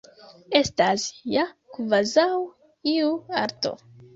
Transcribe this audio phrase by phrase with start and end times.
[0.59, 1.03] Estas
[1.35, 1.45] ja
[1.75, 2.27] kvazaŭ
[2.97, 3.13] iu
[3.47, 3.79] arto.